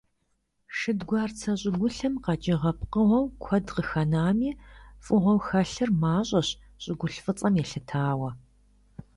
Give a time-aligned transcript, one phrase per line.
[0.77, 4.51] Шэдгуарцэ щӀыгулъхэм къэкӀыгъэ пкъыгъуэу куэд къыхэнами,
[5.03, 6.49] фыгъэу хэлъыр мащӀэщ,
[6.83, 8.29] щӀыгулъ фӀыцӀэм елъытауэ.